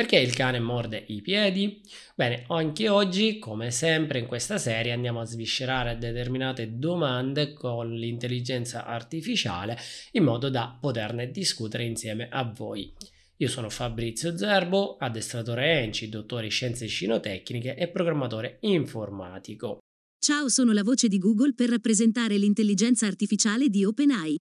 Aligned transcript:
Perché 0.00 0.18
il 0.18 0.32
cane 0.32 0.60
morde 0.60 1.04
i 1.08 1.20
piedi? 1.20 1.82
Bene, 2.14 2.44
anche 2.48 2.88
oggi, 2.88 3.38
come 3.38 3.70
sempre 3.70 4.18
in 4.18 4.26
questa 4.26 4.56
serie, 4.56 4.92
andiamo 4.92 5.20
a 5.20 5.26
sviscerare 5.26 5.98
determinate 5.98 6.78
domande 6.78 7.52
con 7.52 7.92
l'intelligenza 7.92 8.86
artificiale 8.86 9.76
in 10.12 10.24
modo 10.24 10.48
da 10.48 10.74
poterne 10.80 11.30
discutere 11.30 11.84
insieme 11.84 12.28
a 12.30 12.50
voi. 12.50 12.90
Io 13.36 13.48
sono 13.48 13.68
Fabrizio 13.68 14.38
Zerbo, 14.38 14.96
addestratore 14.96 15.82
ENCI, 15.82 16.08
dottore 16.08 16.46
in 16.46 16.50
scienze 16.50 16.86
scinotecniche 16.86 17.74
e 17.74 17.88
programmatore 17.88 18.56
informatico. 18.60 19.80
Ciao, 20.18 20.48
sono 20.48 20.72
la 20.72 20.82
voce 20.82 21.08
di 21.08 21.18
Google 21.18 21.52
per 21.52 21.68
rappresentare 21.68 22.38
l'intelligenza 22.38 23.06
artificiale 23.06 23.68
di 23.68 23.84
OpenAI. 23.84 24.38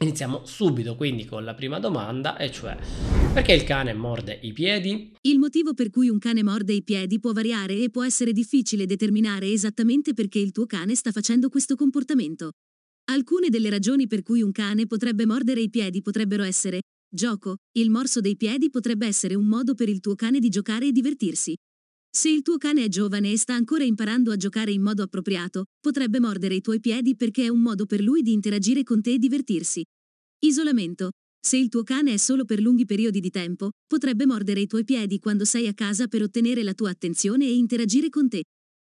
Iniziamo 0.00 0.44
subito 0.44 0.96
quindi 0.96 1.24
con 1.24 1.44
la 1.44 1.54
prima 1.54 1.80
domanda, 1.80 2.36
e 2.36 2.52
cioè 2.52 2.76
perché 3.32 3.52
il 3.52 3.64
cane 3.64 3.92
morde 3.94 4.38
i 4.42 4.52
piedi? 4.52 5.12
Il 5.22 5.38
motivo 5.38 5.74
per 5.74 5.90
cui 5.90 6.08
un 6.08 6.18
cane 6.18 6.42
morde 6.42 6.72
i 6.72 6.82
piedi 6.82 7.20
può 7.20 7.32
variare 7.32 7.76
e 7.78 7.90
può 7.90 8.04
essere 8.04 8.32
difficile 8.32 8.86
determinare 8.86 9.50
esattamente 9.50 10.14
perché 10.14 10.38
il 10.38 10.52
tuo 10.52 10.66
cane 10.66 10.94
sta 10.94 11.12
facendo 11.12 11.48
questo 11.48 11.76
comportamento. 11.76 12.52
Alcune 13.10 13.48
delle 13.48 13.70
ragioni 13.70 14.06
per 14.06 14.22
cui 14.22 14.42
un 14.42 14.52
cane 14.52 14.86
potrebbe 14.86 15.24
mordere 15.24 15.60
i 15.60 15.70
piedi 15.70 16.02
potrebbero 16.02 16.42
essere 16.42 16.80
gioco, 17.10 17.56
il 17.78 17.90
morso 17.90 18.20
dei 18.20 18.36
piedi 18.36 18.70
potrebbe 18.70 19.06
essere 19.06 19.34
un 19.34 19.46
modo 19.46 19.74
per 19.74 19.88
il 19.88 20.00
tuo 20.00 20.14
cane 20.14 20.40
di 20.40 20.48
giocare 20.48 20.86
e 20.86 20.92
divertirsi. 20.92 21.56
Se 22.10 22.28
il 22.28 22.42
tuo 22.42 22.56
cane 22.56 22.84
è 22.84 22.88
giovane 22.88 23.30
e 23.30 23.38
sta 23.38 23.54
ancora 23.54 23.84
imparando 23.84 24.32
a 24.32 24.36
giocare 24.36 24.72
in 24.72 24.82
modo 24.82 25.02
appropriato, 25.02 25.64
potrebbe 25.78 26.20
mordere 26.20 26.56
i 26.56 26.60
tuoi 26.60 26.80
piedi 26.80 27.14
perché 27.16 27.44
è 27.44 27.48
un 27.48 27.60
modo 27.60 27.86
per 27.86 28.00
lui 28.00 28.22
di 28.22 28.32
interagire 28.32 28.82
con 28.82 29.00
te 29.00 29.12
e 29.12 29.18
divertirsi. 29.18 29.84
Isolamento. 30.40 31.10
Se 31.40 31.56
il 31.56 31.68
tuo 31.68 31.82
cane 31.82 32.14
è 32.14 32.16
solo 32.16 32.44
per 32.44 32.60
lunghi 32.60 32.84
periodi 32.84 33.20
di 33.20 33.30
tempo, 33.30 33.70
potrebbe 33.86 34.26
mordere 34.26 34.60
i 34.60 34.66
tuoi 34.66 34.84
piedi 34.84 35.18
quando 35.18 35.44
sei 35.44 35.66
a 35.66 35.74
casa 35.74 36.06
per 36.06 36.22
ottenere 36.22 36.62
la 36.62 36.74
tua 36.74 36.90
attenzione 36.90 37.46
e 37.46 37.54
interagire 37.54 38.08
con 38.10 38.28
te. 38.28 38.44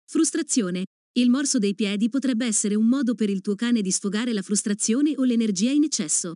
Frustrazione. 0.06 0.86
Il 1.18 1.30
morso 1.30 1.60
dei 1.60 1.76
piedi 1.76 2.10
potrebbe 2.10 2.46
essere 2.46 2.76
un 2.76 2.88
modo 2.88 3.16
per 3.16 3.30
il 3.30 3.42
tuo 3.42 3.56
cane 3.56 3.82
di 3.82 3.92
sfogare 3.92 4.34
la 4.34 4.42
frustrazione 4.42 5.14
o 5.16 5.24
l'energia 5.24 5.72
in 5.72 5.84
eccesso. 5.84 6.34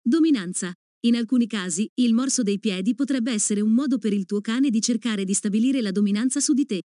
Dominanza. 0.00 0.72
In 1.06 1.16
alcuni 1.16 1.46
casi, 1.46 1.88
il 1.94 2.12
morso 2.12 2.42
dei 2.42 2.58
piedi 2.58 2.94
potrebbe 2.94 3.32
essere 3.32 3.60
un 3.60 3.72
modo 3.72 3.98
per 3.98 4.12
il 4.12 4.26
tuo 4.26 4.40
cane 4.40 4.68
di 4.68 4.80
cercare 4.80 5.24
di 5.24 5.32
stabilire 5.32 5.80
la 5.80 5.92
dominanza 5.92 6.40
su 6.40 6.52
di 6.52 6.66
te. 6.66 6.82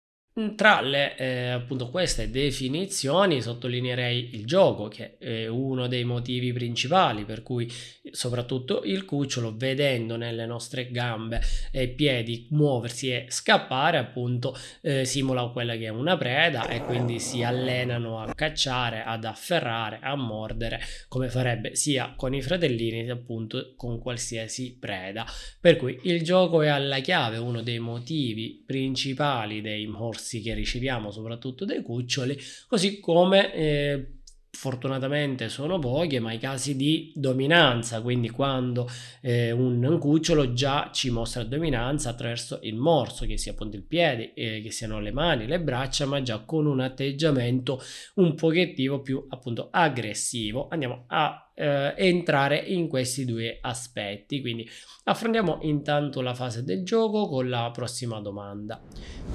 Tra 0.55 0.79
le, 0.79 1.17
eh, 1.17 1.49
appunto, 1.49 1.89
queste 1.89 2.29
definizioni 2.29 3.41
sottolineerei 3.41 4.29
il 4.35 4.45
gioco, 4.45 4.87
che 4.87 5.17
è 5.17 5.47
uno 5.47 5.87
dei 5.87 6.05
motivi 6.05 6.53
principali 6.53 7.25
per 7.25 7.43
cui 7.43 7.69
soprattutto 8.11 8.83
il 8.85 9.03
cucciolo, 9.03 9.53
vedendo 9.57 10.15
nelle 10.15 10.45
nostre 10.45 10.89
gambe 10.89 11.41
e 11.69 11.89
piedi 11.89 12.47
muoversi 12.51 13.11
e 13.11 13.25
scappare, 13.27 13.97
appunto, 13.97 14.57
eh, 14.79 15.03
simula 15.03 15.47
quella 15.47 15.75
che 15.75 15.87
è 15.87 15.89
una 15.89 16.15
preda 16.15 16.69
e 16.69 16.79
quindi 16.79 17.19
si 17.19 17.43
allenano 17.43 18.21
a 18.21 18.33
cacciare, 18.33 19.03
ad 19.03 19.25
afferrare, 19.25 19.99
a 20.01 20.15
mordere, 20.15 20.79
come 21.09 21.27
farebbe 21.27 21.75
sia 21.75 22.13
con 22.15 22.33
i 22.33 22.41
fratellini, 22.41 23.03
sia 23.03 23.13
appunto 23.13 23.73
con 23.75 23.99
qualsiasi 23.99 24.77
preda. 24.79 25.25
Per 25.59 25.75
cui 25.75 25.99
il 26.03 26.23
gioco 26.23 26.61
è 26.61 26.69
alla 26.69 26.99
chiave, 26.99 27.35
uno 27.35 27.61
dei 27.61 27.79
motivi 27.79 28.63
principali 28.65 29.59
dei 29.59 29.87
morsi 29.87 30.19
morsi 30.21 30.41
che 30.41 30.53
riceviamo 30.53 31.11
soprattutto 31.11 31.65
dai 31.65 31.81
cuccioli, 31.81 32.37
così 32.67 32.99
come 32.99 33.53
eh, 33.53 34.20
fortunatamente 34.61 35.49
sono 35.49 35.79
pochi, 35.79 36.19
ma 36.19 36.33
i 36.33 36.37
casi 36.37 36.75
di 36.75 37.11
dominanza, 37.15 37.99
quindi 37.99 38.29
quando 38.29 38.87
eh, 39.21 39.49
un 39.49 39.97
cucciolo 39.99 40.53
già 40.53 40.91
ci 40.93 41.09
mostra 41.09 41.43
dominanza 41.43 42.11
attraverso 42.11 42.59
il 42.61 42.75
morso, 42.75 43.25
che 43.25 43.39
sia 43.39 43.53
appunto 43.53 43.75
il 43.75 43.81
piede, 43.81 44.35
eh, 44.35 44.61
che 44.61 44.69
siano 44.69 44.99
le 44.99 45.11
mani, 45.11 45.47
le 45.47 45.59
braccia, 45.59 46.05
ma 46.05 46.21
già 46.21 46.43
con 46.45 46.67
un 46.67 46.79
atteggiamento 46.79 47.81
un 48.17 48.35
pochettino 48.35 49.01
più 49.01 49.25
appunto 49.29 49.69
aggressivo. 49.71 50.67
Andiamo 50.69 51.05
a 51.07 51.51
eh, 51.55 51.95
entrare 51.97 52.57
in 52.57 52.87
questi 52.87 53.25
due 53.25 53.57
aspetti, 53.61 54.41
quindi 54.41 54.69
affrontiamo 55.05 55.57
intanto 55.63 56.21
la 56.21 56.35
fase 56.35 56.63
del 56.63 56.83
gioco 56.83 57.27
con 57.27 57.49
la 57.49 57.71
prossima 57.73 58.19
domanda. 58.19 58.79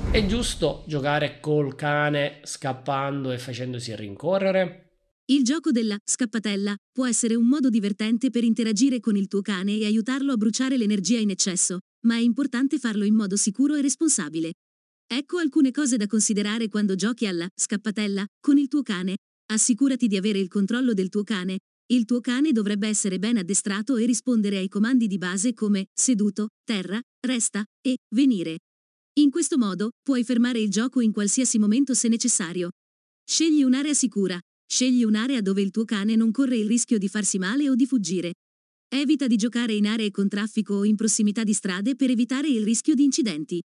È 0.08 0.24
giusto 0.24 0.84
giocare 0.86 1.40
col 1.40 1.74
cane 1.74 2.38
scappando 2.44 3.32
e 3.32 3.38
facendosi 3.38 3.96
rincorrere? 3.96 4.85
Il 5.28 5.42
gioco 5.42 5.72
della 5.72 5.98
scappatella 6.04 6.76
può 6.92 7.04
essere 7.04 7.34
un 7.34 7.48
modo 7.48 7.68
divertente 7.68 8.30
per 8.30 8.44
interagire 8.44 9.00
con 9.00 9.16
il 9.16 9.26
tuo 9.26 9.40
cane 9.40 9.76
e 9.76 9.84
aiutarlo 9.84 10.30
a 10.30 10.36
bruciare 10.36 10.76
l'energia 10.78 11.18
in 11.18 11.30
eccesso, 11.30 11.80
ma 12.06 12.14
è 12.14 12.20
importante 12.20 12.78
farlo 12.78 13.02
in 13.02 13.16
modo 13.16 13.34
sicuro 13.34 13.74
e 13.74 13.82
responsabile. 13.82 14.52
Ecco 15.04 15.38
alcune 15.38 15.72
cose 15.72 15.96
da 15.96 16.06
considerare 16.06 16.68
quando 16.68 16.94
giochi 16.94 17.26
alla 17.26 17.48
scappatella 17.52 18.24
con 18.40 18.56
il 18.56 18.68
tuo 18.68 18.82
cane. 18.82 19.16
Assicurati 19.46 20.06
di 20.06 20.16
avere 20.16 20.38
il 20.38 20.46
controllo 20.46 20.94
del 20.94 21.08
tuo 21.08 21.24
cane. 21.24 21.58
Il 21.86 22.04
tuo 22.04 22.20
cane 22.20 22.52
dovrebbe 22.52 22.86
essere 22.86 23.18
ben 23.18 23.36
addestrato 23.36 23.96
e 23.96 24.06
rispondere 24.06 24.58
ai 24.58 24.68
comandi 24.68 25.08
di 25.08 25.18
base 25.18 25.54
come 25.54 25.86
seduto, 25.92 26.50
terra, 26.62 27.00
resta 27.26 27.64
e 27.80 27.96
venire. 28.14 28.58
In 29.14 29.30
questo 29.30 29.58
modo 29.58 29.90
puoi 30.04 30.22
fermare 30.22 30.60
il 30.60 30.70
gioco 30.70 31.00
in 31.00 31.10
qualsiasi 31.10 31.58
momento 31.58 31.94
se 31.94 32.06
necessario. 32.06 32.70
Scegli 33.28 33.64
un'area 33.64 33.92
sicura, 33.92 34.38
Scegli 34.68 35.04
un'area 35.04 35.40
dove 35.40 35.62
il 35.62 35.70
tuo 35.70 35.84
cane 35.84 36.16
non 36.16 36.32
corre 36.32 36.56
il 36.56 36.66
rischio 36.66 36.98
di 36.98 37.08
farsi 37.08 37.38
male 37.38 37.70
o 37.70 37.74
di 37.74 37.86
fuggire. 37.86 38.34
Evita 38.88 39.26
di 39.26 39.36
giocare 39.36 39.74
in 39.74 39.86
aree 39.86 40.10
con 40.10 40.28
traffico 40.28 40.74
o 40.74 40.84
in 40.84 40.96
prossimità 40.96 41.44
di 41.44 41.52
strade 41.52 41.96
per 41.96 42.10
evitare 42.10 42.48
il 42.48 42.64
rischio 42.64 42.94
di 42.94 43.04
incidenti. 43.04 43.62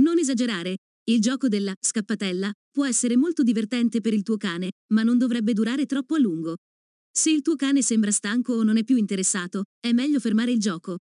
Non 0.00 0.18
esagerare. 0.18 0.76
Il 1.06 1.20
gioco 1.20 1.48
della 1.48 1.74
scappatella 1.78 2.50
può 2.70 2.86
essere 2.86 3.16
molto 3.16 3.42
divertente 3.42 4.00
per 4.00 4.14
il 4.14 4.22
tuo 4.22 4.36
cane, 4.36 4.70
ma 4.92 5.02
non 5.02 5.18
dovrebbe 5.18 5.52
durare 5.52 5.86
troppo 5.86 6.14
a 6.14 6.18
lungo. 6.18 6.56
Se 7.10 7.30
il 7.30 7.42
tuo 7.42 7.56
cane 7.56 7.82
sembra 7.82 8.10
stanco 8.10 8.54
o 8.54 8.62
non 8.62 8.76
è 8.76 8.84
più 8.84 8.96
interessato, 8.96 9.64
è 9.78 9.92
meglio 9.92 10.18
fermare 10.18 10.52
il 10.52 10.58
gioco. 10.58 10.98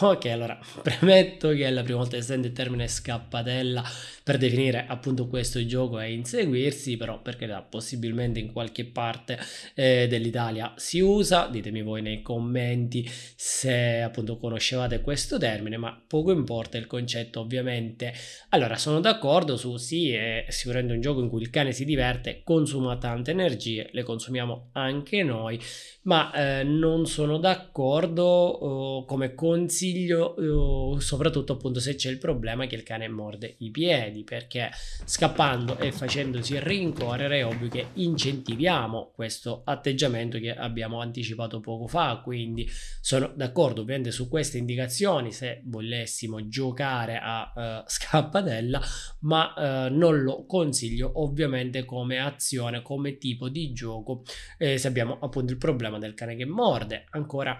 Ok, 0.00 0.26
allora 0.26 0.58
premetto 0.82 1.48
che 1.50 1.66
è 1.66 1.70
la 1.70 1.82
prima 1.82 1.98
volta 1.98 2.16
che 2.16 2.22
sento 2.22 2.48
il 2.48 2.52
termine 2.52 2.86
scappatella 2.86 3.82
per 4.22 4.38
definire 4.38 4.84
appunto 4.88 5.28
questo 5.28 5.64
gioco 5.64 6.00
e 6.00 6.12
inseguirsi, 6.12 6.96
però 6.96 7.22
perché 7.22 7.46
possibilmente 7.68 8.40
in 8.40 8.52
qualche 8.52 8.84
parte 8.84 9.38
eh, 9.74 10.06
dell'Italia 10.08 10.74
si 10.76 11.00
usa, 11.00 11.46
ditemi 11.46 11.82
voi 11.82 12.02
nei 12.02 12.22
commenti 12.22 13.08
se 13.08 14.02
appunto 14.02 14.36
conoscevate 14.36 15.00
questo 15.00 15.38
termine, 15.38 15.76
ma 15.76 16.02
poco 16.06 16.32
importa 16.32 16.76
il 16.76 16.86
concetto 16.86 17.40
ovviamente. 17.40 18.12
Allora 18.50 18.76
sono 18.76 19.00
d'accordo 19.00 19.56
su 19.56 19.76
sì, 19.76 20.10
è 20.10 20.46
sicuramente 20.48 20.92
un 20.92 21.00
gioco 21.00 21.20
in 21.20 21.28
cui 21.28 21.40
il 21.40 21.50
cane 21.50 21.72
si 21.72 21.84
diverte, 21.84 22.42
consuma 22.42 22.98
tante 22.98 23.30
energie, 23.30 23.88
le 23.92 24.02
consumiamo 24.02 24.70
anche 24.72 25.22
noi, 25.22 25.58
ma 26.02 26.32
eh, 26.32 26.64
non 26.64 27.06
sono 27.06 27.38
d'accordo 27.38 28.24
oh, 28.24 29.04
come 29.04 29.34
consiglio, 29.34 29.75
oh, 29.82 30.98
soprattutto 31.00 31.54
appunto 31.54 31.80
se 31.80 31.94
c'è 31.94 32.10
il 32.10 32.18
problema 32.18 32.66
che 32.66 32.74
il 32.74 32.82
cane 32.82 33.08
morde 33.08 33.56
i 33.58 33.70
piedi 33.70 34.24
perché 34.24 34.70
scappando 35.04 35.78
e 35.78 35.92
facendosi 35.92 36.58
rincorrere 36.60 37.38
è 37.38 37.46
ovvio 37.46 37.68
che 37.68 37.88
incentiviamo 37.94 39.12
questo 39.14 39.62
atteggiamento 39.64 40.38
che 40.38 40.54
abbiamo 40.54 41.00
anticipato 41.00 41.60
poco 41.60 41.86
fa 41.86 42.20
quindi 42.22 42.68
sono 43.00 43.32
d'accordo 43.34 43.82
ovviamente 43.82 44.10
su 44.10 44.28
queste 44.28 44.58
indicazioni 44.58 45.32
se 45.32 45.62
volessimo 45.64 46.48
giocare 46.48 47.18
a 47.22 47.52
uh, 47.54 47.84
scappatella 47.86 48.80
ma 49.20 49.52
uh, 49.56 49.94
non 49.94 50.22
lo 50.22 50.46
consiglio 50.46 51.10
ovviamente 51.22 51.84
come 51.84 52.18
azione 52.18 52.82
come 52.82 53.18
tipo 53.18 53.48
di 53.48 53.72
gioco 53.72 54.22
eh, 54.58 54.78
se 54.78 54.88
abbiamo 54.88 55.18
appunto 55.20 55.52
il 55.52 55.58
problema 55.58 55.98
del 55.98 56.14
cane 56.14 56.36
che 56.36 56.44
morde. 56.44 57.06
Ancora 57.10 57.56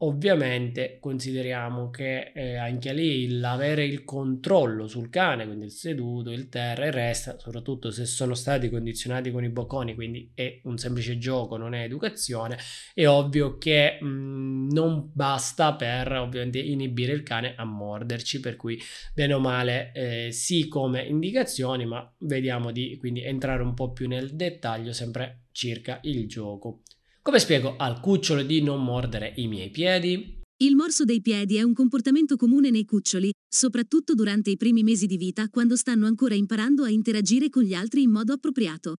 Ovviamente 0.00 0.98
consideriamo 1.00 1.88
che 1.88 2.32
eh, 2.34 2.56
anche 2.56 2.92
lì 2.92 3.38
l'avere 3.38 3.82
il 3.86 4.04
controllo 4.04 4.86
sul 4.86 5.08
cane, 5.08 5.46
quindi 5.46 5.64
il 5.64 5.70
seduto, 5.70 6.30
il 6.30 6.50
terra 6.50 6.84
e 6.84 6.88
il 6.88 6.92
resto, 6.92 7.36
soprattutto 7.38 7.90
se 7.90 8.04
sono 8.04 8.34
stati 8.34 8.68
condizionati 8.68 9.30
con 9.30 9.42
i 9.42 9.48
bocconi, 9.48 9.94
quindi 9.94 10.32
è 10.34 10.60
un 10.64 10.76
semplice 10.76 11.16
gioco, 11.16 11.56
non 11.56 11.72
è 11.72 11.84
educazione, 11.84 12.58
è 12.92 13.06
ovvio 13.08 13.56
che 13.56 13.96
mh, 13.98 14.06
mm, 14.06 14.70
non 14.72 15.10
basta 15.14 15.74
per 15.74 16.12
ovviamente 16.12 16.58
inibire 16.58 17.12
il 17.12 17.22
cane 17.22 17.54
a 17.56 17.64
morderci, 17.64 18.38
per 18.40 18.56
cui 18.56 18.78
bene 19.14 19.32
o 19.32 19.40
male 19.40 19.92
eh, 19.94 20.30
sì 20.30 20.68
come 20.68 21.04
indicazioni, 21.04 21.86
ma 21.86 22.06
vediamo 22.18 22.70
di 22.70 22.98
quindi 22.98 23.22
entrare 23.22 23.62
un 23.62 23.72
po' 23.72 23.92
più 23.92 24.08
nel 24.08 24.36
dettaglio 24.36 24.92
sempre 24.92 25.44
circa 25.52 26.00
il 26.02 26.28
gioco. 26.28 26.82
Come 27.26 27.40
spiego 27.40 27.74
al 27.76 27.98
cucciolo 27.98 28.44
di 28.44 28.62
non 28.62 28.84
mordere 28.84 29.32
i 29.38 29.48
miei 29.48 29.68
piedi? 29.68 30.42
Il 30.62 30.76
morso 30.76 31.02
dei 31.02 31.20
piedi 31.20 31.56
è 31.56 31.62
un 31.62 31.74
comportamento 31.74 32.36
comune 32.36 32.70
nei 32.70 32.84
cuccioli, 32.84 33.32
soprattutto 33.52 34.14
durante 34.14 34.50
i 34.50 34.56
primi 34.56 34.84
mesi 34.84 35.06
di 35.06 35.16
vita 35.16 35.48
quando 35.48 35.74
stanno 35.74 36.06
ancora 36.06 36.36
imparando 36.36 36.84
a 36.84 36.88
interagire 36.88 37.48
con 37.48 37.64
gli 37.64 37.74
altri 37.74 38.02
in 38.02 38.12
modo 38.12 38.32
appropriato. 38.32 38.94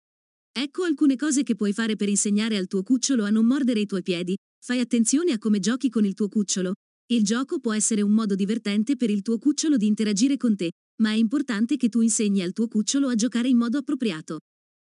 Ecco 0.51 0.83
alcune 0.83 1.15
cose 1.15 1.44
che 1.44 1.56
puoi 1.56 1.71
fare 1.71 1.95
per 1.95 2.09
insegnare 2.09 2.57
al 2.57 2.68
tuo 2.68 2.83
cucciolo 2.83 3.24
a 3.24 3.29
non 3.29 3.45
mordere 3.45 3.79
i 3.79 3.85
tuoi 3.85 4.03
piedi. 4.03 4.35
Fai 4.62 4.81
attenzione 4.81 5.31
a 5.31 5.38
come 5.38 5.59
giochi 5.59 5.88
con 5.88 6.03
il 6.03 6.13
tuo 6.13 6.27
cucciolo. 6.27 6.74
Il 7.13 7.24
gioco 7.24 7.62
può 7.62 7.74
essere 7.74 8.01
un 8.01 8.12
modo 8.12 8.35
divertente 8.35 8.97
per 8.97 9.09
il 9.09 9.21
tuo 9.21 9.38
cucciolo 9.38 9.77
di 9.77 9.88
interagire 9.88 10.35
con 10.35 10.57
te, 10.57 10.71
ma 11.01 11.12
è 11.12 11.15
importante 11.15 11.77
che 11.77 11.88
tu 11.88 12.01
insegni 12.01 12.41
al 12.41 12.51
tuo 12.51 12.68
cucciolo 12.68 13.07
a 13.07 13.15
giocare 13.15 13.47
in 13.47 13.56
modo 13.56 13.77
appropriato. 13.77 14.39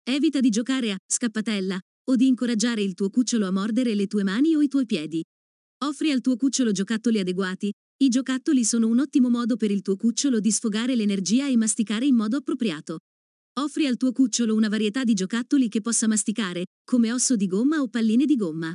Evita 0.07 0.39
di 0.39 0.49
giocare 0.49 0.91
a 0.91 0.97
scappatella 1.05 1.77
o 2.07 2.15
di 2.15 2.27
incoraggiare 2.27 2.81
il 2.81 2.93
tuo 2.93 3.09
cucciolo 3.09 3.47
a 3.47 3.51
mordere 3.51 3.95
le 3.95 4.07
tue 4.07 4.23
mani 4.23 4.55
o 4.55 4.61
i 4.61 4.67
tuoi 4.67 4.85
piedi. 4.85 5.23
Offri 5.83 6.11
al 6.11 6.21
tuo 6.21 6.35
cucciolo 6.35 6.71
giocattoli 6.71 7.19
adeguati. 7.19 7.71
I 7.97 8.09
giocattoli 8.09 8.63
sono 8.63 8.87
un 8.87 8.99
ottimo 8.99 9.29
modo 9.29 9.55
per 9.55 9.71
il 9.71 9.81
tuo 9.81 9.95
cucciolo 9.95 10.39
di 10.39 10.51
sfogare 10.51 10.95
l'energia 10.95 11.47
e 11.47 11.57
masticare 11.57 12.05
in 12.05 12.15
modo 12.15 12.37
appropriato. 12.37 12.99
Offri 13.59 13.87
al 13.87 13.97
tuo 13.97 14.11
cucciolo 14.11 14.53
una 14.53 14.67
varietà 14.67 15.03
di 15.03 15.13
giocattoli 15.13 15.69
che 15.69 15.81
possa 15.81 16.07
masticare, 16.07 16.65
come 16.83 17.11
osso 17.11 17.35
di 17.35 17.47
gomma 17.47 17.81
o 17.81 17.87
palline 17.87 18.25
di 18.25 18.35
gomma. 18.35 18.73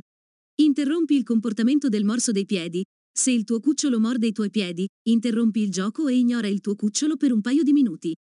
Interrompi 0.55 1.15
il 1.15 1.23
comportamento 1.23 1.87
del 1.87 2.03
morso 2.03 2.31
dei 2.31 2.45
piedi. 2.45 2.83
Se 3.13 3.31
il 3.31 3.43
tuo 3.43 3.59
cucciolo 3.59 3.99
morde 3.99 4.27
i 4.27 4.31
tuoi 4.31 4.49
piedi, 4.49 4.87
interrompi 5.07 5.61
il 5.61 5.69
gioco 5.69 6.07
e 6.07 6.17
ignora 6.17 6.47
il 6.47 6.61
tuo 6.61 6.75
cucciolo 6.75 7.17
per 7.17 7.31
un 7.31 7.41
paio 7.41 7.63
di 7.63 7.73
minuti. 7.73 8.15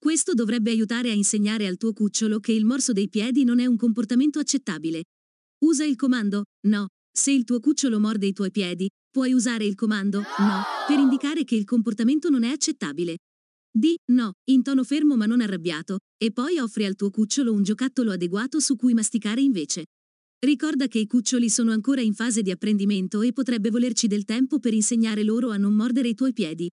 Questo 0.00 0.32
dovrebbe 0.32 0.70
aiutare 0.70 1.10
a 1.10 1.12
insegnare 1.12 1.66
al 1.66 1.76
tuo 1.76 1.92
cucciolo 1.92 2.38
che 2.38 2.52
il 2.52 2.64
morso 2.64 2.92
dei 2.92 3.08
piedi 3.08 3.42
non 3.42 3.58
è 3.58 3.66
un 3.66 3.76
comportamento 3.76 4.38
accettabile. 4.38 5.04
Usa 5.64 5.84
il 5.84 5.96
comando 5.96 6.44
no. 6.68 6.86
Se 7.12 7.32
il 7.32 7.42
tuo 7.42 7.58
cucciolo 7.58 7.98
morde 7.98 8.26
i 8.26 8.32
tuoi 8.32 8.52
piedi, 8.52 8.88
puoi 9.10 9.32
usare 9.32 9.64
il 9.64 9.74
comando 9.74 10.20
no 10.20 10.62
per 10.86 11.00
indicare 11.00 11.42
che 11.42 11.56
il 11.56 11.64
comportamento 11.64 12.30
non 12.30 12.44
è 12.44 12.50
accettabile. 12.50 13.16
Di 13.70 13.96
no 14.12 14.34
in 14.50 14.62
tono 14.62 14.84
fermo 14.84 15.16
ma 15.16 15.26
non 15.26 15.40
arrabbiato 15.40 15.98
e 16.16 16.30
poi 16.30 16.58
offri 16.58 16.84
al 16.84 16.94
tuo 16.94 17.10
cucciolo 17.10 17.52
un 17.52 17.64
giocattolo 17.64 18.12
adeguato 18.12 18.60
su 18.60 18.76
cui 18.76 18.94
masticare 18.94 19.40
invece. 19.40 19.86
Ricorda 20.38 20.86
che 20.86 21.00
i 21.00 21.08
cuccioli 21.08 21.50
sono 21.50 21.72
ancora 21.72 22.02
in 22.02 22.14
fase 22.14 22.42
di 22.42 22.52
apprendimento 22.52 23.20
e 23.22 23.32
potrebbe 23.32 23.70
volerci 23.70 24.06
del 24.06 24.24
tempo 24.24 24.60
per 24.60 24.74
insegnare 24.74 25.24
loro 25.24 25.50
a 25.50 25.56
non 25.56 25.74
mordere 25.74 26.08
i 26.08 26.14
tuoi 26.14 26.32
piedi. 26.32 26.70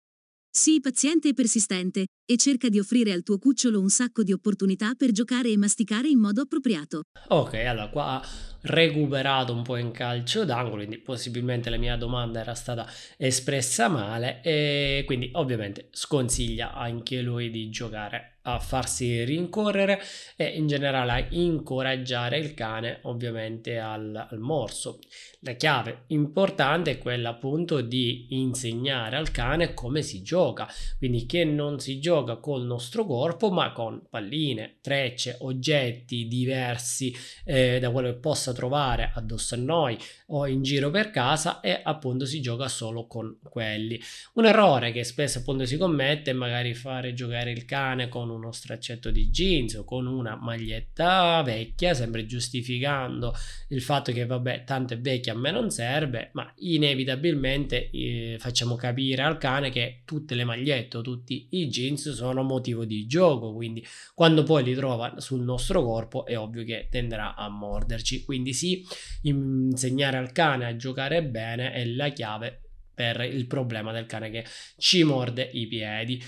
Sii 0.58 0.80
paziente 0.80 1.28
e 1.28 1.34
persistente, 1.34 2.06
e 2.26 2.38
cerca 2.38 2.70
di 2.70 2.80
offrire 2.80 3.12
al 3.12 3.24
tuo 3.24 3.38
cucciolo 3.38 3.82
un 3.82 3.90
sacco 3.90 4.24
di 4.24 4.32
opportunità 4.32 4.94
per 4.96 5.12
giocare 5.12 5.50
e 5.50 5.58
masticare 5.58 6.08
in 6.08 6.18
modo 6.18 6.40
appropriato. 6.40 7.02
Ok, 7.28 7.56
allora 7.56 7.90
qua 7.90 8.22
recuperato 8.66 9.54
un 9.54 9.62
po' 9.62 9.78
in 9.78 9.92
calcio 9.92 10.44
d'angolo, 10.44 10.78
quindi 10.78 10.98
possibilmente 10.98 11.70
la 11.70 11.78
mia 11.78 11.96
domanda 11.96 12.40
era 12.40 12.56
stata 12.56 12.88
espressa 13.18 13.88
male 13.88 14.42
e 14.42 15.04
quindi 15.06 15.30
ovviamente 15.34 15.88
sconsiglia 15.92 16.74
anche 16.74 17.22
lui 17.22 17.50
di 17.50 17.70
giocare 17.70 18.36
a 18.48 18.60
farsi 18.60 19.24
rincorrere 19.24 20.02
e 20.36 20.46
in 20.46 20.68
generale 20.68 21.12
a 21.12 21.26
incoraggiare 21.30 22.38
il 22.38 22.54
cane 22.54 23.00
ovviamente 23.04 23.80
al, 23.80 24.28
al, 24.30 24.40
morso. 24.40 25.00
La 25.42 25.54
chiave 25.54 26.04
importante 26.08 26.92
è 26.92 26.98
quella 26.98 27.30
appunto 27.30 27.82
di 27.82 28.28
insegnare 28.30 29.16
al 29.16 29.32
cane 29.32 29.74
come 29.74 30.02
si 30.02 30.22
gioca, 30.22 30.68
quindi 30.98 31.26
che 31.26 31.44
non 31.44 31.80
si 31.80 32.00
gioca 32.00 32.38
col 32.38 32.66
nostro 32.66 33.06
corpo 33.06 33.52
ma 33.52 33.72
con 33.72 34.04
palline, 34.10 34.78
trecce, 34.82 35.38
oggetti 35.40 36.28
diversi 36.28 37.16
eh, 37.46 37.80
da 37.80 37.90
quello 37.92 38.10
che 38.10 38.20
possa 38.20 38.54
trovare 38.56 39.12
addosso 39.14 39.54
a 39.54 39.60
noi 39.60 39.98
o 40.28 40.48
in 40.48 40.64
giro 40.64 40.90
per 40.90 41.12
casa 41.12 41.60
e 41.60 41.80
appunto 41.84 42.26
si 42.26 42.42
gioca 42.42 42.68
solo 42.68 43.06
con 43.06 43.38
quelli. 43.44 44.02
Un 44.34 44.46
errore 44.46 44.92
che 44.92 45.04
spesso 45.04 45.40
appunto 45.40 45.66
si 45.66 45.78
commette 45.78 46.32
è 46.32 46.34
magari 46.34 46.74
fare 46.74 47.14
giocare 47.14 47.52
il 47.52 47.66
cane 47.66 48.10
con 48.10 48.30
uno 48.30 48.52
straccetto 48.52 49.12
di 49.12 49.30
jeans 49.30 49.76
o 49.76 49.84
con 49.84 50.08
una 50.08 50.36
maglietta 50.36 51.42
vecchia, 51.44 51.94
sempre 51.94 52.26
giustificando 52.26 53.34
il 53.70 53.82
fatto 53.82 54.12
che 54.12 54.26
vabbè 54.26 54.64
tanto 54.64 54.94
è 54.94 55.00
vecchia 55.00 55.34
a 55.34 55.38
me 55.38 55.52
non 55.52 55.70
serve, 55.70 56.30
ma 56.34 56.52
inevitabilmente 56.58 57.90
eh, 57.92 58.38
facciamo 58.40 58.76
capire 58.76 59.22
al 59.22 59.38
cane 59.38 59.70
che 59.70 60.02
tutte 60.06 60.36
le 60.36 60.44
magliette 60.44 60.98
o 60.98 61.02
tutti 61.02 61.48
i 61.52 61.68
jeans 61.68 62.12
sono 62.12 62.44
motivo 62.44 62.86
di 62.86 63.06
gioco, 63.06 63.54
quindi 63.54 63.86
quando 64.14 64.44
poi 64.44 64.64
li 64.64 64.74
trova 64.74 65.20
sul 65.20 65.42
nostro 65.42 65.84
corpo 65.84 66.26
è 66.26 66.38
ovvio 66.38 66.64
che 66.64 66.88
tenderà 66.90 67.36
a 67.36 67.50
morderci, 67.50 68.24
quindi 68.24 68.45
sì, 68.54 68.86
insegnare 69.24 70.18
al 70.18 70.32
cane 70.32 70.66
a 70.66 70.76
giocare 70.76 71.24
bene 71.24 71.72
è 71.72 71.86
la 71.86 72.10
chiave 72.10 72.62
per 72.94 73.22
il 73.22 73.46
problema 73.46 73.92
del 73.92 74.06
cane 74.06 74.30
che 74.30 74.46
ci 74.78 75.04
morde 75.04 75.50
i 75.54 75.68
piedi. 75.68 76.24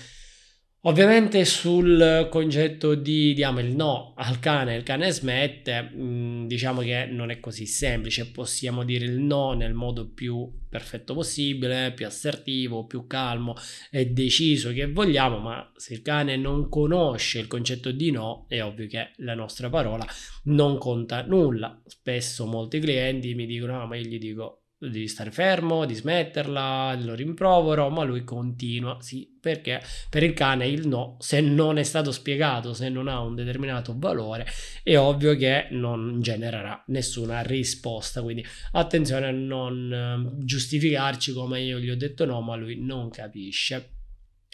Ovviamente 0.88 1.44
sul 1.44 2.28
concetto 2.30 2.94
di 2.94 3.34
diamo 3.34 3.60
il 3.60 3.76
no 3.76 4.14
al 4.16 4.38
cane, 4.38 4.74
il 4.74 4.84
cane 4.84 5.10
smette, 5.10 5.90
mm, 5.94 6.46
diciamo 6.46 6.80
che 6.80 7.04
non 7.04 7.30
è 7.30 7.40
così 7.40 7.66
semplice, 7.66 8.30
possiamo 8.30 8.84
dire 8.84 9.04
il 9.04 9.18
no 9.18 9.52
nel 9.52 9.74
modo 9.74 10.08
più 10.08 10.50
perfetto 10.66 11.12
possibile, 11.12 11.92
più 11.92 12.06
assertivo, 12.06 12.86
più 12.86 13.06
calmo 13.06 13.54
e 13.90 14.06
deciso 14.06 14.72
che 14.72 14.90
vogliamo, 14.90 15.36
ma 15.40 15.70
se 15.76 15.92
il 15.92 16.00
cane 16.00 16.38
non 16.38 16.70
conosce 16.70 17.38
il 17.38 17.48
concetto 17.48 17.90
di 17.90 18.10
no, 18.10 18.46
è 18.48 18.62
ovvio 18.62 18.86
che 18.86 19.10
la 19.16 19.34
nostra 19.34 19.68
parola 19.68 20.06
non 20.44 20.78
conta 20.78 21.22
nulla. 21.22 21.82
Spesso 21.84 22.46
molti 22.46 22.80
clienti 22.80 23.34
mi 23.34 23.44
dicono, 23.44 23.82
ah, 23.82 23.84
ma 23.84 23.96
io 23.96 24.08
gli 24.08 24.18
dico 24.18 24.67
di 24.78 25.08
stare 25.08 25.32
fermo, 25.32 25.84
di 25.84 25.94
smetterla, 25.94 26.96
lo 27.02 27.14
rimprovero, 27.14 27.88
ma 27.90 28.04
lui 28.04 28.22
continua, 28.22 28.98
sì, 29.00 29.36
perché 29.40 29.82
per 30.08 30.22
il 30.22 30.34
cane 30.34 30.68
il 30.68 30.86
no, 30.86 31.16
se 31.18 31.40
non 31.40 31.78
è 31.78 31.82
stato 31.82 32.12
spiegato, 32.12 32.72
se 32.74 32.88
non 32.88 33.08
ha 33.08 33.20
un 33.20 33.34
determinato 33.34 33.94
valore, 33.96 34.46
è 34.84 34.96
ovvio 34.96 35.34
che 35.34 35.66
non 35.70 36.20
genererà 36.20 36.82
nessuna 36.88 37.42
risposta, 37.42 38.22
quindi 38.22 38.44
attenzione 38.72 39.26
a 39.26 39.32
non 39.32 39.92
ehm, 39.92 40.44
giustificarci 40.44 41.32
come 41.32 41.60
io 41.60 41.78
gli 41.78 41.90
ho 41.90 41.96
detto 41.96 42.24
no, 42.24 42.40
ma 42.40 42.54
lui 42.54 42.80
non 42.80 43.10
capisce. 43.10 43.97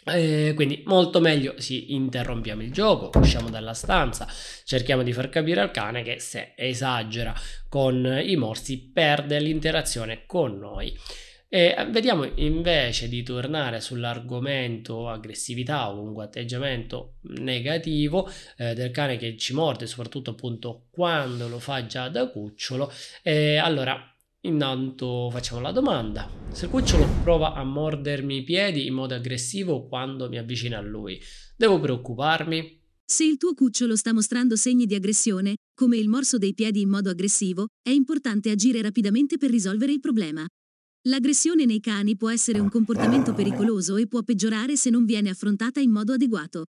Eh, 0.07 0.53
quindi 0.55 0.83
molto 0.85 1.19
meglio 1.19 1.55
sì, 1.57 1.95
interrompiamo 1.95 2.61
il 2.61 2.71
gioco, 2.71 3.17
usciamo 3.17 3.49
dalla 3.49 3.73
stanza, 3.73 4.27
cerchiamo 4.63 5.01
di 5.01 5.11
far 5.11 5.29
capire 5.29 5.61
al 5.61 5.71
cane 5.71 6.03
che 6.03 6.19
se 6.19 6.53
esagera 6.55 7.33
con 7.67 8.21
i 8.23 8.35
morsi 8.35 8.91
perde 8.93 9.39
l'interazione 9.39 10.25
con 10.27 10.59
noi. 10.59 10.95
E 11.47 11.75
vediamo 11.89 12.29
invece 12.35 13.07
di 13.07 13.23
tornare 13.23 13.79
sull'argomento 13.79 15.09
aggressività 15.09 15.89
o 15.89 15.95
comunque 15.95 16.25
atteggiamento 16.25 17.15
negativo 17.39 18.29
eh, 18.57 18.73
del 18.73 18.91
cane 18.91 19.17
che 19.17 19.37
ci 19.37 19.53
morde, 19.53 19.87
soprattutto 19.87 20.31
appunto 20.31 20.87
quando 20.91 21.47
lo 21.47 21.59
fa 21.59 21.85
già 21.85 22.09
da 22.09 22.29
cucciolo. 22.29 22.91
E 23.23 23.57
allora 23.57 24.14
Intanto 24.45 25.29
facciamo 25.31 25.59
la 25.59 25.71
domanda. 25.71 26.29
Se 26.51 26.65
il 26.65 26.71
cucciolo 26.71 27.07
prova 27.23 27.53
a 27.53 27.63
mordermi 27.63 28.37
i 28.37 28.43
piedi 28.43 28.85
in 28.85 28.93
modo 28.93 29.15
aggressivo 29.15 29.87
quando 29.87 30.29
mi 30.29 30.37
avvicino 30.37 30.77
a 30.77 30.81
lui, 30.81 31.19
devo 31.57 31.79
preoccuparmi? 31.79 32.79
Se 33.03 33.23
il 33.23 33.37
tuo 33.37 33.55
cucciolo 33.55 33.95
sta 33.95 34.13
mostrando 34.13 34.55
segni 34.55 34.85
di 34.85 34.93
aggressione, 34.93 35.55
come 35.73 35.97
il 35.97 36.09
morso 36.09 36.37
dei 36.37 36.53
piedi 36.53 36.81
in 36.81 36.89
modo 36.89 37.09
aggressivo, 37.09 37.67
è 37.81 37.89
importante 37.89 38.51
agire 38.51 38.83
rapidamente 38.83 39.37
per 39.37 39.49
risolvere 39.49 39.93
il 39.93 39.99
problema. 39.99 40.45
L'aggressione 41.07 41.65
nei 41.65 41.79
cani 41.79 42.15
può 42.15 42.29
essere 42.29 42.59
un 42.59 42.69
comportamento 42.69 43.33
pericoloso 43.33 43.95
e 43.97 44.07
può 44.07 44.21
peggiorare 44.21 44.75
se 44.75 44.91
non 44.91 45.05
viene 45.05 45.29
affrontata 45.29 45.79
in 45.79 45.89
modo 45.89 46.13
adeguato. 46.13 46.65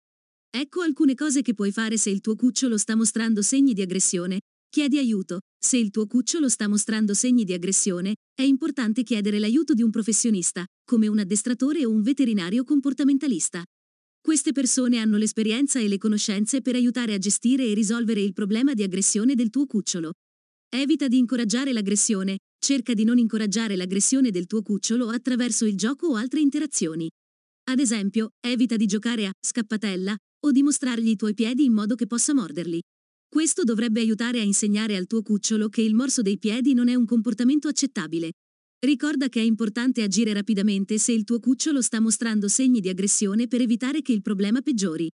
Ecco 0.49 0.83
alcune 0.83 1.17
cose 1.17 1.43
che 1.43 1.55
puoi 1.55 1.73
fare 1.73 1.97
se 1.97 2.11
il 2.11 2.21
tuo 2.21 2.37
cucciolo 2.37 2.79
sta 2.79 2.95
mostrando 2.95 3.43
segni 3.43 3.73
di 3.73 3.83
aggressione 3.83 4.39
Chiedi 4.75 4.99
aiuto. 4.99 5.43
Se 5.57 5.77
il 5.77 5.91
tuo 5.91 6.09
cucciolo 6.09 6.49
sta 6.49 6.67
mostrando 6.67 7.15
segni 7.15 7.45
di 7.45 7.53
aggressione, 7.53 8.17
è 8.35 8.43
importante 8.43 9.05
chiedere 9.05 9.39
l'aiuto 9.39 9.73
di 9.73 9.83
un 9.83 9.91
professionista, 9.91 10.67
come 10.85 11.07
un 11.07 11.21
addestratore 11.21 11.85
o 11.85 11.91
un 11.91 12.03
veterinario 12.03 12.65
comportamentalista. 12.65 13.63
Queste 14.21 14.51
persone 14.51 14.99
hanno 14.99 15.17
l'esperienza 15.17 15.79
e 15.79 15.87
le 15.87 15.97
conoscenze 15.97 16.61
per 16.61 16.75
aiutare 16.75 17.15
a 17.15 17.19
gestire 17.19 17.65
e 17.65 17.73
risolvere 17.73 18.21
il 18.21 18.33
problema 18.33 18.75
di 18.75 18.83
aggressione 18.83 19.37
del 19.37 19.51
tuo 19.51 19.67
cucciolo. 19.67 20.15
Evita 20.69 21.07
di 21.07 21.19
incoraggiare 21.19 21.73
l'aggressione, 21.73 22.39
cerca 22.59 22.95
di 22.95 23.05
non 23.05 23.19
incoraggiare 23.19 23.77
l'aggressione 23.77 24.33
del 24.33 24.49
tuo 24.49 24.63
cucciolo 24.63 25.09
attraverso 25.09 25.67
il 25.67 25.77
gioco 25.77 26.09
o 26.09 26.17
altre 26.17 26.41
interazioni. 26.41 27.09
Ad 27.71 27.79
esempio, 27.79 28.31
evita 28.45 28.75
di 28.75 28.87
giocare 28.87 29.27
a 29.27 29.33
scappatella 29.41 30.17
o 30.47 30.51
di 30.51 30.65
mostrargli 30.65 31.11
i 31.11 31.17
tuoi 31.17 31.35
piedi 31.35 31.63
in 31.63 31.73
modo 31.73 31.95
che 31.95 32.09
possa 32.09 32.35
morderli. 32.35 32.83
Questo 33.35 33.65
dovrebbe 33.65 33.99
aiutare 33.99 34.39
a 34.39 34.45
insegnare 34.45 34.95
al 34.95 35.09
tuo 35.09 35.21
cucciolo 35.21 35.69
che 35.69 35.83
il 35.83 35.93
morso 35.93 36.23
dei 36.23 36.39
piedi 36.39 36.73
non 36.73 36.87
è 36.87 36.95
un 36.95 37.05
comportamento 37.05 37.67
accettabile. 37.67 38.35
Ricorda 38.79 39.29
che 39.29 39.41
è 39.41 39.43
importante 39.43 40.05
agire 40.05 40.33
rapidamente 40.33 40.99
se 40.99 41.11
il 41.11 41.25
tuo 41.25 41.41
cucciolo 41.41 41.83
sta 41.83 41.99
mostrando 41.99 42.47
segni 42.47 42.79
di 42.79 42.89
aggressione 42.89 43.49
per 43.49 43.61
evitare 43.61 44.03
che 44.03 44.13
il 44.13 44.23
problema 44.23 44.61
peggiori. 44.61 45.11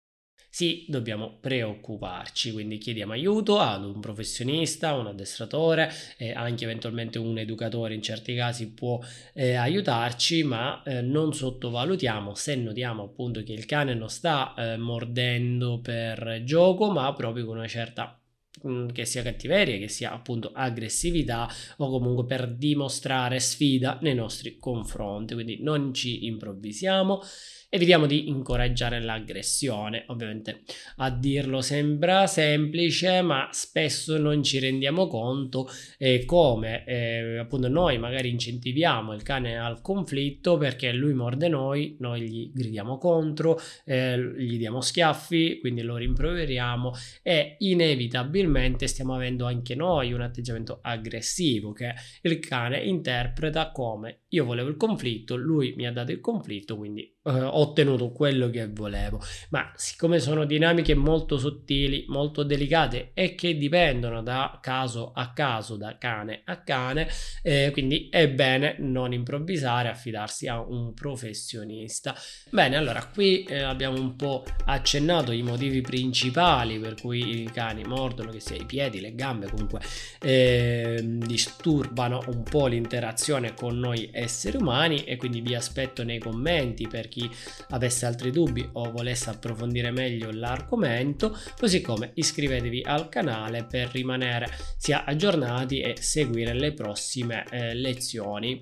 Sì, 0.57 0.85
dobbiamo 0.87 1.37
preoccuparci, 1.39 2.51
quindi 2.51 2.79
chiediamo 2.79 3.11
aiuto 3.13 3.59
ad 3.59 3.85
un 3.85 3.99
professionista, 3.99 4.95
un 4.95 5.05
addestratore 5.05 5.91
e 6.17 6.31
anche 6.31 6.63
eventualmente 6.63 7.19
un 7.19 7.37
educatore 7.37 7.93
in 7.93 8.01
certi 8.01 8.33
casi 8.33 8.71
può 8.71 8.99
eh, 9.35 9.53
aiutarci, 9.53 10.41
ma 10.41 10.81
eh, 10.81 11.01
non 11.01 11.31
sottovalutiamo 11.31 12.33
se 12.33 12.55
notiamo 12.55 13.03
appunto 13.03 13.43
che 13.43 13.53
il 13.53 13.67
cane 13.67 13.93
non 13.93 14.09
sta 14.09 14.55
eh, 14.57 14.77
mordendo 14.77 15.79
per 15.79 16.41
gioco, 16.43 16.89
ma 16.89 17.13
proprio 17.13 17.45
con 17.45 17.57
una 17.57 17.67
certa 17.67 18.19
mm, 18.67 18.87
che 18.87 19.05
sia 19.05 19.21
cattiveria, 19.21 19.77
che 19.77 19.89
sia 19.89 20.11
appunto 20.11 20.53
aggressività 20.55 21.47
o 21.77 21.87
comunque 21.87 22.25
per 22.25 22.51
dimostrare 22.55 23.39
sfida 23.39 23.99
nei 24.01 24.15
nostri 24.15 24.57
confronti. 24.57 25.35
Quindi 25.35 25.61
non 25.61 25.93
ci 25.93 26.25
improvvisiamo 26.25 27.21
evitiamo 27.69 28.05
di 28.05 28.29
incoraggiare 28.29 29.01
l'aggressione. 29.01 30.05
Ovviamente 30.07 30.61
a 30.97 31.09
dirlo 31.11 31.61
sembra 31.61 32.27
semplice, 32.27 33.21
ma 33.21 33.49
spesso 33.51 34.17
non 34.17 34.43
ci 34.43 34.59
rendiamo 34.59 35.07
conto 35.07 35.67
eh, 35.97 36.23
come 36.25 36.85
eh, 36.85 37.37
appunto 37.37 37.67
noi 37.67 37.97
magari 37.97 38.29
incentiviamo 38.29 39.13
il 39.13 39.23
cane 39.23 39.57
al 39.57 39.81
conflitto 39.81 40.57
perché 40.57 40.91
lui 40.91 41.13
morde 41.13 41.47
noi, 41.47 41.95
noi 41.99 42.21
gli 42.21 42.51
gridiamo 42.53 42.97
contro, 42.97 43.59
eh, 43.85 44.17
gli 44.37 44.57
diamo 44.57 44.81
schiaffi, 44.81 45.59
quindi 45.59 45.81
lo 45.81 45.97
rimproveriamo 45.97 46.93
e 47.21 47.55
inevitabilmente 47.59 48.87
stiamo 48.87 49.15
avendo 49.15 49.45
anche 49.45 49.75
noi 49.75 50.13
un 50.13 50.21
atteggiamento 50.21 50.79
aggressivo 50.81 51.73
che 51.73 51.93
il 52.21 52.39
cane 52.39 52.79
interpreta 52.79 53.71
come 53.71 54.21
io 54.29 54.43
volevo 54.43 54.69
il 54.69 54.75
conflitto, 54.75 55.35
lui 55.35 55.73
mi 55.77 55.87
ha 55.87 55.91
dato 55.91 56.11
il 56.11 56.19
conflitto, 56.19 56.75
quindi 56.75 57.01
eh, 57.01 57.31
ho 57.31 57.59
ottenuto 57.59 58.11
quello 58.11 58.49
che 58.49 58.67
volevo. 58.67 59.21
Ma 59.49 59.71
siccome 59.75 60.19
sono 60.19 60.45
dinamiche 60.45 60.95
molto 60.95 61.37
sottili, 61.37 62.05
molto 62.07 62.43
delicate 62.43 63.11
e 63.13 63.35
che 63.35 63.57
dipendono 63.57 64.21
da 64.21 64.59
caso 64.61 65.11
a 65.13 65.31
caso, 65.31 65.77
da 65.77 65.97
cane 65.97 66.41
a 66.45 66.61
cane, 66.63 67.07
eh, 67.41 67.69
quindi 67.71 68.09
è 68.09 68.29
bene 68.29 68.75
non 68.79 69.13
improvvisare, 69.13 69.87
affidarsi 69.87 70.47
a 70.47 70.59
un 70.59 70.93
professionista. 70.93 72.13
Bene, 72.49 72.75
allora 72.75 73.05
qui 73.05 73.43
eh, 73.43 73.61
abbiamo 73.61 73.97
un 73.97 74.15
po' 74.17 74.43
accennato 74.65 75.31
i 75.31 75.41
motivi 75.41 75.79
principali 75.79 76.79
per 76.79 76.95
cui 76.99 77.43
i 77.43 77.51
cani 77.51 77.83
mordono, 77.83 78.31
che 78.31 78.41
sia 78.41 78.57
i 78.57 78.65
piedi, 78.65 78.99
le 78.99 79.15
gambe, 79.15 79.49
comunque 79.49 79.79
ehm, 80.21 81.25
disturbano 81.25 82.23
un 82.27 82.43
po' 82.43 82.67
l'interazione 82.67 83.53
con 83.53 83.79
noi 83.79 84.09
esseri 84.17 84.57
umani 84.57 85.03
e 85.03 85.15
quindi 85.17 85.41
vi 85.41 85.55
aspetto 85.55 86.03
nei 86.03 86.19
commenti 86.19 86.87
per 86.87 87.07
chi 87.07 87.29
avesse 87.69 88.05
altri 88.05 88.31
dubbi 88.31 88.67
o 88.73 88.91
volesse 88.91 89.29
approfondire 89.29 89.91
meglio 89.91 90.29
l'argomento, 90.31 91.37
così 91.57 91.81
come 91.81 92.11
iscrivetevi 92.13 92.83
al 92.85 93.09
canale 93.09 93.63
per 93.63 93.89
rimanere 93.91 94.47
sia 94.77 95.03
aggiornati 95.03 95.79
e 95.81 95.95
seguire 95.99 96.53
le 96.53 96.73
prossime 96.73 97.45
eh, 97.49 97.73
lezioni. 97.73 98.55